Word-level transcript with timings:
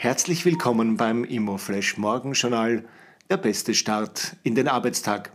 Herzlich 0.00 0.44
willkommen 0.44 0.96
beim 0.96 1.24
Immoflash 1.24 1.96
Morgenjournal, 1.96 2.84
der 3.30 3.36
beste 3.36 3.74
Start 3.74 4.36
in 4.44 4.54
den 4.54 4.68
Arbeitstag. 4.68 5.32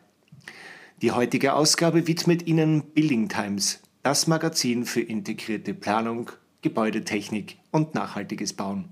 Die 1.02 1.12
heutige 1.12 1.52
Ausgabe 1.52 2.08
widmet 2.08 2.48
Ihnen 2.48 2.82
Building 2.94 3.28
Times, 3.28 3.82
das 4.04 4.26
Magazin 4.28 4.86
für 4.86 5.02
integrierte 5.02 5.74
Planung, 5.74 6.32
Gebäudetechnik 6.62 7.58
und 7.72 7.94
nachhaltiges 7.94 8.54
Bauen. 8.54 8.88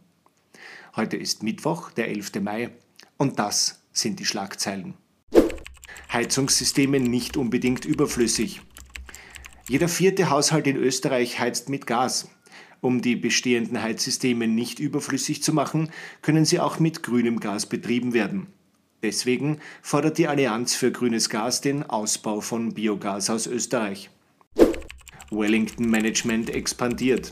Heute 0.98 1.16
ist 1.16 1.41
Mittwoch, 1.41 1.91
der 1.91 2.09
11. 2.09 2.41
Mai, 2.41 2.72
und 3.16 3.40
das 3.40 3.81
sind 3.94 4.20
die 4.20 4.26
Schlagzeilen. 4.26 4.95
Heizungssysteme 6.12 6.99
nicht 6.99 7.38
unbedingt 7.38 7.85
überflüssig. 7.85 8.62
Jeder 9.70 9.88
vierte 9.88 10.31
Haushalt 10.31 10.67
in 10.67 10.76
Österreich 10.76 11.40
heizt 11.40 11.70
mit 11.70 11.88
Gas. 11.88 12.27
Um 12.81 13.02
die 13.02 13.16
bestehenden 13.16 13.81
Heizsysteme 13.81 14.48
nicht 14.48 14.80
überflüssig 14.80 15.44
zu 15.44 15.53
machen, 15.53 15.91
können 16.23 16.45
sie 16.45 16.59
auch 16.59 16.80
mit 16.80 17.04
grünem 17.04 17.40
Gas 17.40 17.67
betrieben 17.67 18.13
werden. 18.13 18.48
Deswegen 19.04 19.59
fordert 19.81 20.17
die 20.17 20.27
Allianz 20.27 20.76
für 20.76 20.91
grünes 20.91 21.30
Gas 21.30 21.62
den 21.62 21.84
Ausbau 21.84 22.41
von 22.41 22.73
Biogas 22.73 23.30
aus 23.30 23.48
Österreich. 23.48 24.09
Wellington 25.31 25.90
Management 25.90 26.49
expandiert. 26.49 27.31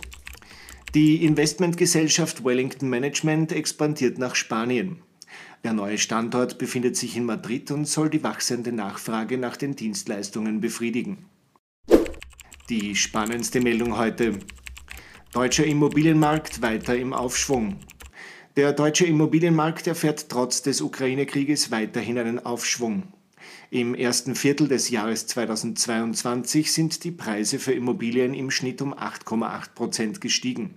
Die 0.96 1.24
Investmentgesellschaft 1.26 2.44
Wellington 2.44 2.90
Management 2.90 3.52
expandiert 3.52 4.18
nach 4.18 4.36
Spanien. 4.36 5.02
Der 5.64 5.74
neue 5.74 5.98
Standort 5.98 6.58
befindet 6.58 6.96
sich 6.96 7.18
in 7.18 7.26
Madrid 7.26 7.70
und 7.72 7.86
soll 7.86 8.10
die 8.10 8.24
wachsende 8.24 8.72
Nachfrage 8.72 9.38
nach 9.38 9.58
den 9.58 9.76
Dienstleistungen 9.76 10.62
befriedigen. 10.62 11.26
Die 12.70 12.96
spannendste 12.96 13.60
Meldung 13.60 13.98
heute. 13.98 14.40
Deutscher 15.32 15.64
Immobilienmarkt 15.64 16.64
weiter 16.64 16.98
im 16.98 17.14
Aufschwung. 17.14 17.76
Der 18.56 18.74
deutsche 18.74 19.06
Immobilienmarkt 19.06 19.86
erfährt 19.86 20.28
trotz 20.28 20.64
des 20.64 20.82
Ukraine-Krieges 20.82 21.70
weiterhin 21.70 22.18
einen 22.18 22.44
Aufschwung. 22.44 23.04
Im 23.70 23.94
ersten 23.94 24.34
Viertel 24.34 24.68
des 24.68 24.90
Jahres 24.90 25.28
2022 25.28 26.74
sind 26.74 27.04
die 27.04 27.12
Preise 27.12 27.60
für 27.60 27.74
Immobilien 27.74 28.34
im 28.34 28.50
Schnitt 28.50 28.82
um 28.82 28.92
8,8 28.92 29.76
Prozent 29.76 30.20
gestiegen. 30.20 30.74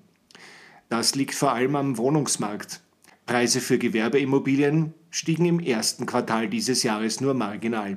Das 0.91 1.15
liegt 1.15 1.35
vor 1.35 1.53
allem 1.53 1.75
am 1.75 1.97
Wohnungsmarkt. 1.97 2.81
Preise 3.25 3.63
für 3.63 3.79
Gewerbeimmobilien 3.79 4.93
stiegen 5.11 5.47
im 5.47 5.61
ersten 5.61 6.05
Quartal 6.05 6.51
dieses 6.51 6.83
Jahres 6.83 7.23
nur 7.23 7.33
marginal. 7.33 7.97